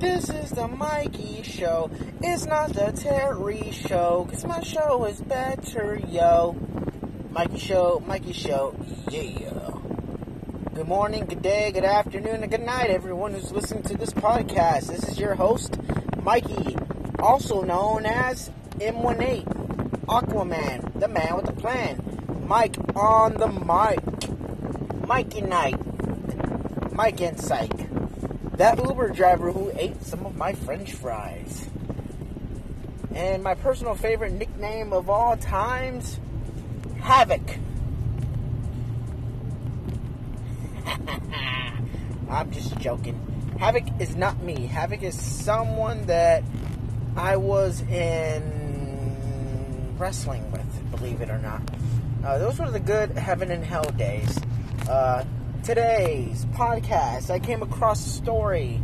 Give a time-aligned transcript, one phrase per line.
[0.00, 1.90] This is the Mikey Show.
[2.22, 6.56] It's not the Terry Show, cause my show is better, yo.
[7.30, 8.74] Mikey Show, Mikey Show,
[9.10, 9.70] yeah.
[10.72, 14.86] Good morning, good day, good afternoon, and good night, everyone who's listening to this podcast.
[14.86, 15.76] This is your host,
[16.22, 16.78] Mikey,
[17.18, 19.44] also known as M18,
[20.06, 22.00] Aquaman, the man with the plan.
[22.46, 25.06] Mike on the mic.
[25.06, 25.78] Mikey Night.
[26.94, 27.89] Mike and Psych.
[28.60, 31.66] That Uber driver who ate some of my french fries.
[33.14, 36.20] And my personal favorite nickname of all times,
[37.00, 37.40] Havoc.
[42.28, 43.18] I'm just joking.
[43.58, 44.66] Havoc is not me.
[44.66, 46.44] Havoc is someone that
[47.16, 48.44] I was in
[49.96, 51.62] wrestling with, believe it or not.
[52.22, 54.38] Uh, those were the good heaven and hell days.
[54.86, 55.24] Uh,
[55.64, 58.80] today's podcast, I came across a story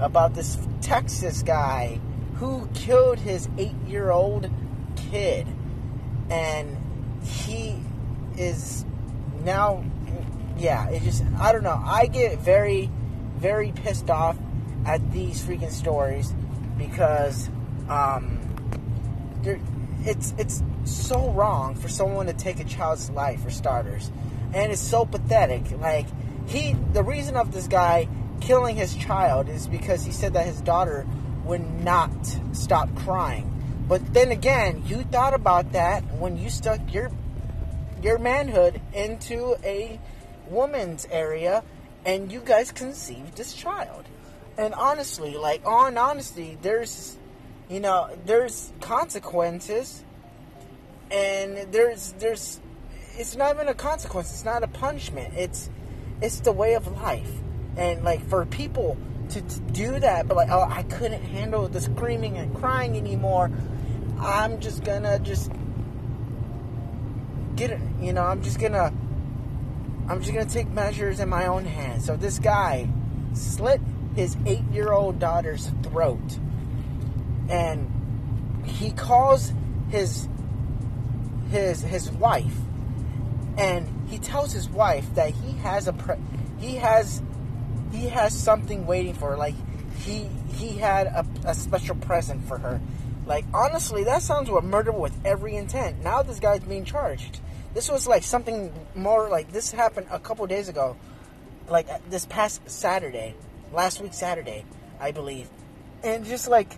[0.00, 2.00] about this Texas guy
[2.36, 4.50] who killed his eight year old
[4.96, 5.46] kid.
[6.30, 6.76] And
[7.24, 7.76] he
[8.36, 8.84] is
[9.44, 9.84] now,
[10.56, 11.80] yeah, it just, I don't know.
[11.84, 12.90] I get very,
[13.36, 14.36] very pissed off
[14.86, 16.34] at these freaking stories
[16.78, 17.50] because,
[17.88, 18.40] um,
[20.04, 24.10] it's, it's so wrong for someone to take a child's life for starters
[24.52, 25.70] and it's so pathetic.
[25.78, 26.06] Like
[26.48, 28.08] he, the reason of this guy
[28.40, 31.06] killing his child is because he said that his daughter
[31.44, 32.10] would not
[32.52, 33.54] stop crying.
[33.88, 37.10] But then again, you thought about that when you stuck your
[38.02, 39.98] your manhood into a
[40.48, 41.64] woman's area
[42.04, 44.04] and you guys conceived this child.
[44.56, 47.16] And honestly, like on honesty, there's
[47.68, 50.04] you know, there's consequences
[51.10, 52.60] and there's there's
[53.18, 54.30] it's not even a consequence.
[54.30, 55.34] It's not a punishment.
[55.34, 55.68] It's
[56.22, 57.30] it's the way of life.
[57.76, 58.96] And like for people
[59.30, 63.50] to, to do that, but like oh I couldn't handle the screaming and crying anymore.
[64.20, 65.50] I'm just gonna just
[67.56, 67.80] get it.
[68.00, 68.92] You know, I'm just gonna
[70.08, 72.06] I'm just gonna take measures in my own hands.
[72.06, 72.88] So this guy
[73.34, 73.80] slit
[74.14, 76.38] his eight year old daughter's throat,
[77.48, 79.52] and he calls
[79.90, 80.28] his
[81.50, 82.54] his his wife
[83.58, 86.16] and he tells his wife that he has a pre-
[86.58, 87.22] he has
[87.92, 89.36] he has something waiting for her.
[89.36, 89.54] Like
[89.96, 92.80] he he had a, a special present for her.
[93.26, 96.02] Like honestly, that sounds like murder with every intent.
[96.02, 97.40] Now this guy's being charged.
[97.74, 100.96] This was like something more like this happened a couple days ago,
[101.68, 103.34] like uh, this past Saturday,
[103.72, 104.64] last week Saturday,
[105.00, 105.48] I believe,
[106.02, 106.72] and just like.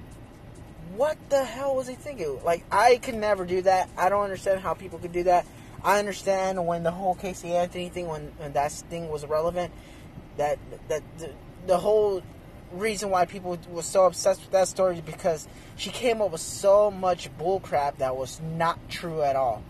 [0.96, 2.42] What the hell was he thinking?
[2.44, 3.88] Like, I could never do that.
[3.96, 5.46] I don't understand how people could do that.
[5.82, 9.72] I understand when the whole Casey Anthony thing, when, when that thing was relevant,
[10.36, 10.58] that
[10.88, 11.30] that the,
[11.66, 12.22] the whole
[12.72, 16.40] reason why people were so obsessed with that story is because she came up with
[16.40, 19.62] so much bullcrap that was not true at all,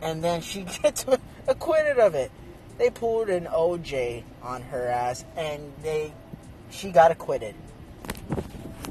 [0.00, 1.06] and then she gets
[1.46, 2.30] acquitted of it.
[2.78, 6.12] They pulled an OJ on her ass, and they
[6.70, 7.54] she got acquitted.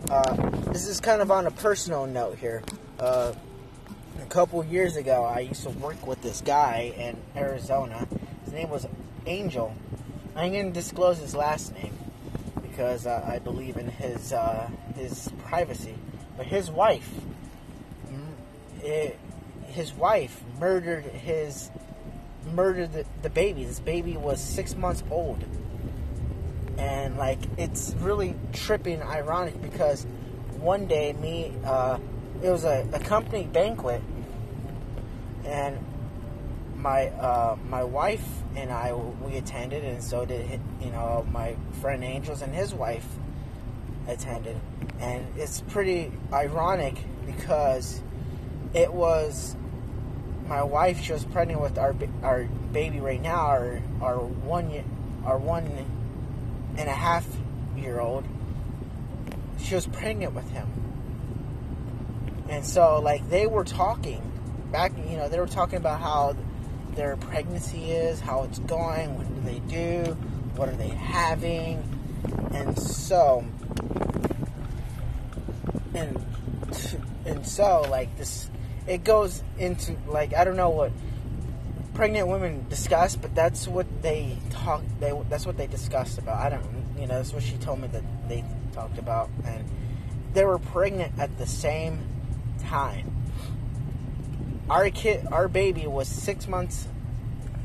[0.10, 0.36] Uh,
[0.72, 2.64] this is kind of on a personal note here.
[3.00, 3.34] Uh,
[4.20, 8.08] a couple years ago, I used to work with this guy in Arizona.
[8.46, 8.88] His name was
[9.26, 9.76] Angel.
[10.36, 11.98] I'm gonna disclose his last name
[12.62, 15.96] because uh, I believe in his uh, his privacy.
[16.38, 17.10] But his wife,
[18.82, 19.18] it,
[19.68, 21.70] his wife murdered his
[22.54, 23.66] murdered the, the baby.
[23.66, 25.44] This baby was six months old,
[26.78, 30.06] and like it's really tripping, ironic because
[30.60, 31.54] one day me.
[31.64, 32.00] Uh,
[32.42, 34.02] it was a, a company banquet,
[35.46, 35.78] and
[36.76, 38.26] my uh, my wife
[38.56, 43.06] and I we attended, and so did you know my friend Angels and his wife
[44.08, 44.60] attended,
[45.00, 48.02] and it's pretty ironic because
[48.74, 49.56] it was
[50.48, 51.00] my wife.
[51.02, 54.84] She was pregnant with our our baby right now, our our one
[55.26, 55.68] our one
[56.78, 57.28] and a half
[57.78, 58.26] year old.
[59.60, 60.91] She was pregnant with him
[62.52, 64.22] and so, like, they were talking
[64.72, 66.36] back, you know, they were talking about how
[66.96, 70.12] their pregnancy is, how it's going, what do they do,
[70.56, 71.82] what are they having.
[72.54, 73.46] And so,
[75.94, 76.26] and,
[77.26, 78.50] and so, like, this,
[78.86, 80.92] it goes into, like, I don't know what
[81.94, 86.40] pregnant women discuss, but that's what they talk, they, that's what they discussed about.
[86.40, 86.66] I don't,
[87.00, 88.44] you know, that's what she told me that they
[88.74, 89.30] talked about.
[89.46, 89.66] And
[90.34, 92.00] they were pregnant at the same
[92.64, 93.16] time.
[94.70, 96.88] Our kid, our baby was six months,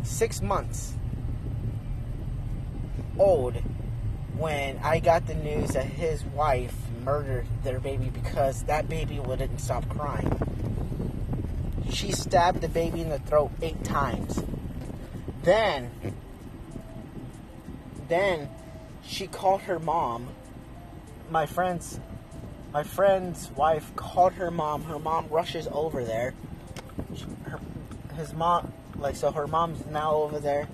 [0.02, 0.94] six months
[3.18, 3.56] old
[4.36, 9.60] when I got the news that his wife murdered their baby because that baby wouldn't
[9.60, 10.30] stop crying.
[11.90, 14.42] She stabbed the baby in the throat eight times.
[15.42, 15.90] Then,
[18.08, 18.50] then
[19.04, 20.28] she called her mom.
[21.30, 21.98] My friend's,
[22.76, 24.82] my friend's wife called her mom.
[24.82, 26.34] Her mom rushes over there.
[27.44, 27.58] Her,
[28.16, 30.68] his mom, like so, her mom's now over there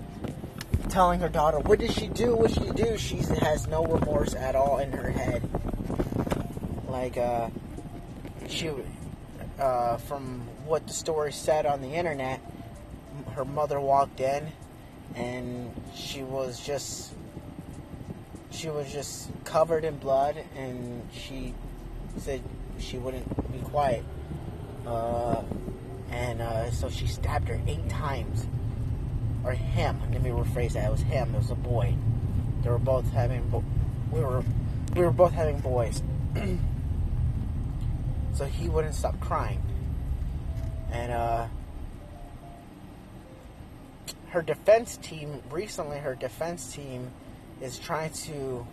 [0.89, 2.35] telling her daughter, "What did she do?
[2.35, 5.49] What did she do?" She has no remorse at all in her head.
[6.89, 7.47] Like, uh,
[8.49, 8.69] she,
[9.57, 12.41] uh, from what the story said on the internet,
[13.31, 14.51] her mother walked in,
[15.15, 17.13] and she was just,
[18.51, 21.53] she was just covered in blood, and she
[22.17, 22.41] said
[22.79, 24.03] she wouldn't be quiet.
[24.85, 25.41] Uh,
[26.11, 28.45] and uh, so she stabbed her eight times
[29.43, 29.99] or him.
[30.11, 30.87] Let me rephrase that.
[30.87, 31.33] It was him.
[31.33, 31.95] It was a boy.
[32.61, 33.47] They were both having.
[33.49, 33.63] Bo-
[34.11, 34.43] we were
[34.95, 36.01] we were both having boys.
[38.33, 39.61] so he wouldn't stop crying,
[40.91, 41.47] and uh,
[44.29, 45.97] her defense team recently.
[45.97, 47.11] Her defense team
[47.61, 48.65] is trying to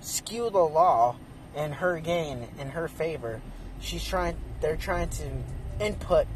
[0.00, 1.16] skew the law
[1.56, 3.40] in her gain, in her favor.
[3.80, 4.36] She's trying.
[4.60, 5.24] They're trying to
[5.80, 6.26] input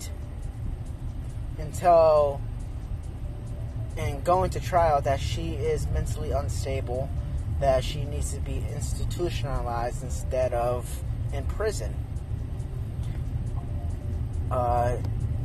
[1.58, 2.40] until
[3.96, 7.10] and going to trial that she is mentally unstable,
[7.60, 11.94] that she needs to be institutionalized instead of in prison.
[14.50, 14.96] Uh,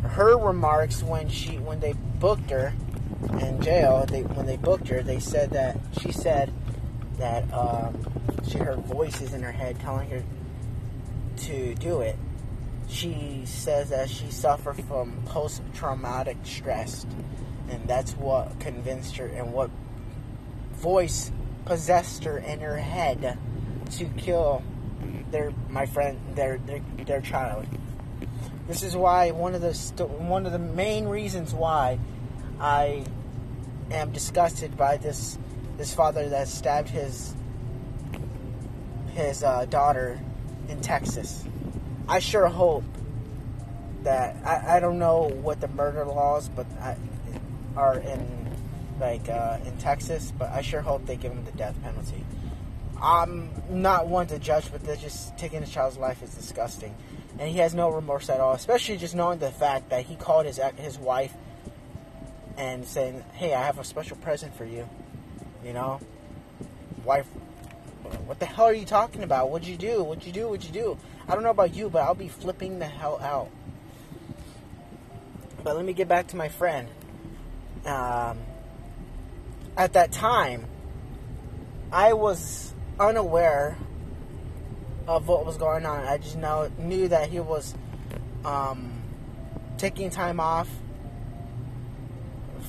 [0.03, 2.73] her remarks when she when they booked her
[3.39, 6.53] in jail, they when they booked her, they said that she said
[7.17, 8.16] that um,
[8.47, 10.23] she heard voices in her head telling her
[11.37, 12.17] to do it.
[12.87, 17.05] She says that she suffered from post traumatic stress
[17.69, 19.69] and that's what convinced her and what
[20.73, 21.31] voice
[21.65, 23.37] possessed her in her head
[23.91, 24.63] to kill
[25.31, 27.65] their my friend their their, their child.
[28.67, 31.99] This is why one of the st- one of the main reasons why
[32.59, 33.03] I
[33.91, 35.37] am disgusted by this
[35.77, 37.33] this father that stabbed his
[39.17, 40.19] his uh, daughter
[40.69, 41.43] in Texas.
[42.07, 42.83] I sure hope
[44.03, 46.95] that I, I don't know what the murder laws, but I,
[47.75, 48.55] are in
[48.99, 52.23] like uh, in Texas, but I sure hope they give him the death penalty.
[53.01, 56.95] I'm not one to judge, but they're just taking a child's life is disgusting,
[57.39, 58.53] and he has no remorse at all.
[58.53, 61.33] Especially just knowing the fact that he called his his wife
[62.55, 64.87] and saying, "Hey, I have a special present for you,"
[65.63, 65.99] you know,
[67.03, 67.27] wife.
[68.25, 69.49] What the hell are you talking about?
[69.49, 70.03] What'd you do?
[70.03, 70.49] What'd you do?
[70.49, 70.97] What'd you do?
[71.27, 73.49] I don't know about you, but I'll be flipping the hell out.
[75.63, 76.87] But let me get back to my friend
[77.87, 78.39] um,
[79.77, 80.65] at that time,
[81.91, 83.77] I was unaware
[85.07, 86.05] of what was going on.
[86.05, 87.73] I just know knew that he was
[88.43, 89.01] um,
[89.77, 90.69] taking time off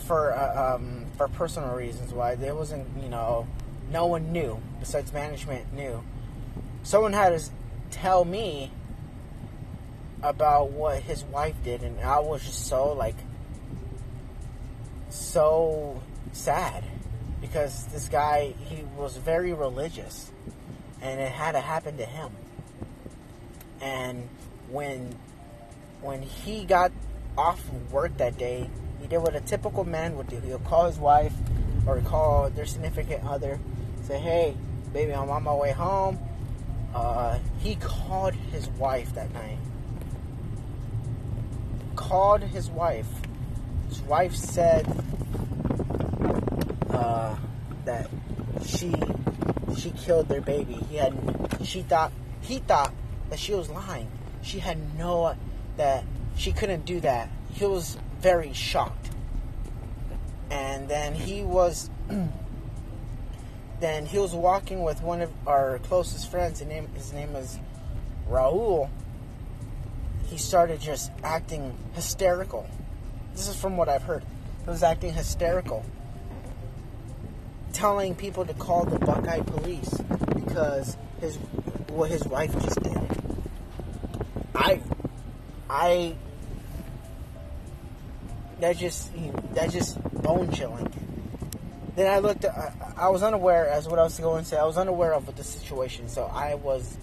[0.07, 2.13] for uh, um, for personal reasons.
[2.13, 3.49] Why there wasn't, you know,
[3.91, 6.03] no one knew besides management knew.
[6.83, 7.45] Someone had to
[7.91, 8.71] tell me
[10.23, 13.17] about what his wife did, and I was just so like
[15.11, 16.03] so
[16.33, 16.85] sad
[17.41, 20.31] because this guy he was very religious
[21.01, 22.31] and it had to happen to him
[23.81, 24.29] and
[24.71, 25.15] when
[26.03, 26.93] when he got
[27.37, 28.69] off work that day
[29.01, 31.33] he did what a typical man would do he'll call his wife
[31.89, 33.59] or call their significant other
[34.03, 34.55] say hey
[34.93, 36.19] baby i'm on my way home
[36.95, 39.59] uh, he called his wife that night
[41.97, 43.09] called his wife
[43.89, 44.87] his wife said
[46.91, 47.37] uh,
[47.85, 48.09] that
[48.65, 48.93] she
[49.77, 50.75] she killed their baby.
[50.91, 51.15] He had
[51.63, 52.93] she thought he thought
[53.31, 54.09] that she was lying.
[54.43, 55.35] She had no
[55.77, 56.05] that
[56.37, 57.29] she couldn't do that.
[57.53, 59.11] He was very shocked.
[60.51, 61.91] And then he was
[63.81, 66.61] then he was walking with one of our closest friends.
[66.61, 67.59] His name his name is
[68.29, 68.89] Raul.
[70.27, 72.69] He started just acting hysterical.
[73.35, 74.25] This is from what I've heard.
[74.65, 75.85] He was acting hysterical,
[77.73, 79.95] telling people to call the Buckeye police
[80.35, 81.37] because his
[81.89, 82.99] what his wife just did.
[84.55, 84.81] I,
[85.71, 86.15] I,
[88.61, 89.11] that just
[89.55, 90.93] that just bone chilling.
[91.97, 92.45] Then I looked.
[92.45, 94.57] I, I was unaware as what I was going to say.
[94.57, 96.97] I was unaware of the situation, so I was.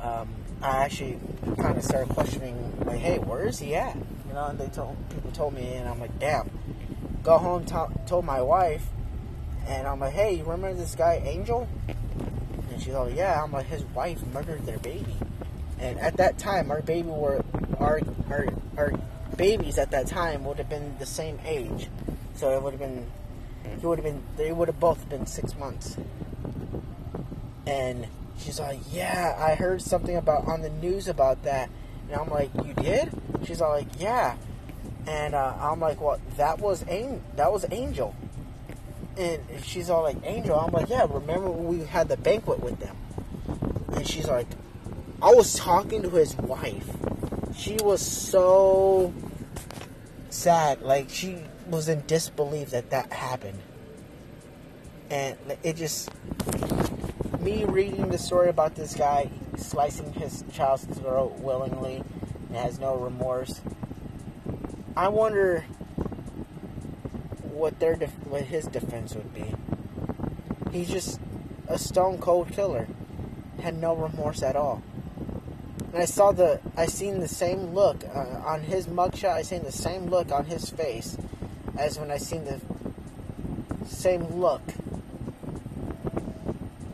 [0.00, 0.28] Um,
[0.62, 1.18] I actually
[1.56, 3.96] kind of started questioning, like, "Hey, where is he at?"
[4.30, 6.48] You know, and they told people told me, and I'm like, damn.
[7.24, 7.74] Go home, t-
[8.06, 8.86] told my wife,
[9.66, 11.68] and I'm like, hey, you remember this guy Angel?
[12.70, 13.42] And she's like, yeah.
[13.42, 15.16] I'm like, his wife murdered their baby.
[15.80, 17.44] And at that time, our baby were
[17.78, 18.92] our our our
[19.36, 21.88] babies at that time would have been the same age,
[22.40, 23.06] so it would have been
[23.78, 25.96] he would have been they would have both been six months.
[27.66, 28.06] And
[28.38, 31.68] she's like, yeah, I heard something about on the news about that.
[32.10, 33.10] And I'm like, you did?
[33.44, 34.36] She's all like, yeah.
[35.06, 38.16] And uh, I'm like, well, that was An- that was Angel.
[39.18, 40.58] And she's all like, Angel.
[40.58, 41.06] I'm like, yeah.
[41.08, 42.96] Remember when we had the banquet with them?
[43.92, 44.46] And she's like,
[45.20, 46.88] I was talking to his wife.
[47.54, 49.12] She was so
[50.30, 50.80] sad.
[50.80, 53.60] Like she was in disbelief that that happened.
[55.08, 56.10] And it just
[57.40, 62.02] me reading the story about this guy slicing his child's throat willingly
[62.48, 63.60] and has no remorse.
[64.96, 65.64] I wonder
[67.42, 69.54] what their def- what his defense would be.
[70.72, 71.20] He's just
[71.68, 72.88] a stone cold killer.
[73.62, 74.82] Had no remorse at all.
[75.92, 79.32] And I saw the, I seen the same look uh, on his mugshot.
[79.32, 81.16] I seen the same look on his face
[81.80, 82.60] as when I seen the
[83.86, 84.60] same look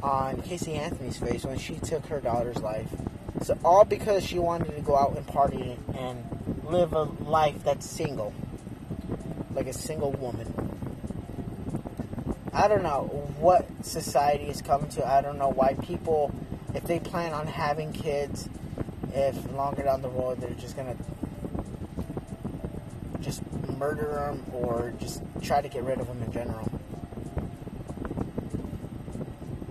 [0.01, 2.89] on Casey Anthony's face when she took her daughter's life.
[3.43, 7.85] So all because she wanted to go out and party and live a life that's
[7.85, 8.33] single,
[9.53, 10.55] like a single woman.
[12.53, 13.03] I don't know
[13.41, 15.07] what society is coming to.
[15.07, 16.33] I don't know why people,
[16.75, 18.49] if they plan on having kids,
[19.13, 20.97] if longer down the road they're just gonna
[23.79, 26.71] murder them or just try to get rid of them in general.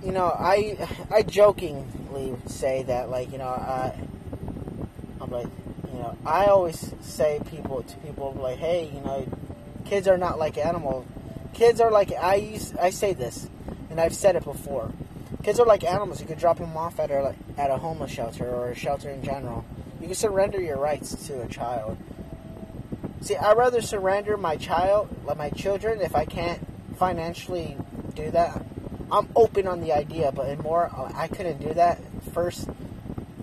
[0.03, 3.93] You know, I I jokingly say that like you know I
[5.19, 5.47] I'm like
[5.91, 9.27] you know I always say people to people like hey you know
[9.85, 11.05] kids are not like animals.
[11.53, 13.50] Kids are like I use I say this
[13.89, 14.91] and I've said it before
[15.45, 16.19] Kids are like animals.
[16.19, 19.21] You could drop them off at a at a homeless shelter or a shelter in
[19.21, 19.63] general.
[20.01, 21.97] You can surrender your rights to a child.
[23.25, 26.62] See, I'd rather surrender my child, my children, if I can't
[26.96, 27.75] financially
[28.13, 28.63] do that.
[29.12, 32.00] I'm open on the idea, but in more, uh, I couldn't do that
[32.36, 32.70] first.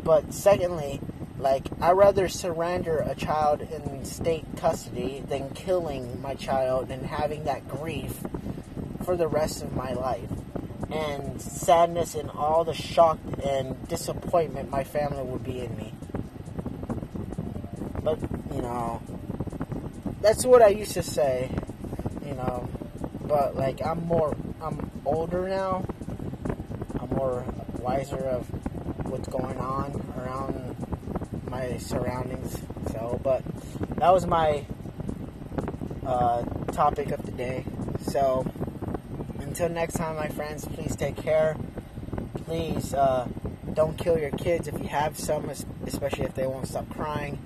[0.05, 1.01] But secondly,
[1.37, 7.43] like I'd rather surrender a child in state custody than killing my child and having
[7.47, 8.21] that grief
[9.05, 10.31] for the rest of my life
[10.93, 15.93] and sadness and all the shock and disappointment my family would be in me.
[18.01, 18.21] But,
[18.55, 19.03] you know,
[20.23, 21.51] that's what I used to say,
[22.25, 22.69] you know.
[23.23, 25.85] But, like, I'm more, I'm older now.
[26.99, 27.45] I'm more
[27.81, 28.47] wiser of
[29.11, 30.77] what's going on around
[31.51, 32.59] my surroundings.
[32.93, 33.43] So, but
[33.97, 34.65] that was my
[36.07, 37.65] uh, topic of the day.
[38.07, 38.47] So,
[39.41, 41.57] until next time, my friends, please take care.
[42.45, 43.29] Please uh,
[43.75, 45.51] don't kill your kids if you have some,
[45.87, 47.39] especially if they won't stop crying.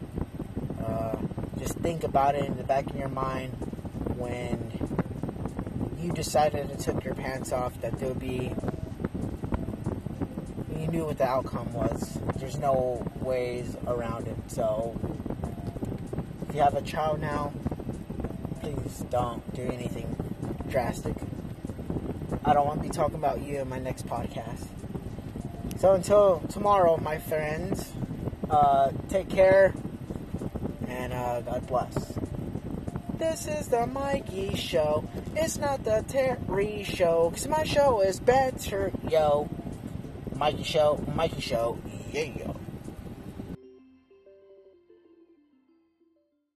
[0.84, 1.16] Uh,
[1.58, 3.52] just think about it in the back of your mind
[4.16, 4.72] when
[6.00, 8.52] you decided to take your pants off that there would be
[10.78, 12.18] you knew what the outcome was.
[12.36, 14.36] There's no ways around it.
[14.48, 14.96] So
[16.48, 17.52] if you have a child now,
[18.60, 20.14] please don't do anything
[20.68, 21.16] drastic.
[22.44, 24.66] I don't want to be talking about you in my next podcast.
[25.78, 27.92] So until tomorrow, my friends,
[28.50, 29.74] uh, take care
[31.36, 32.18] uh, God bless.
[33.18, 35.04] This is the Mikey Show.
[35.34, 39.48] It's not the Terry Show, because my show is better, yo.
[40.34, 41.78] Mikey Show, Mikey Show,
[42.12, 42.45] yeah.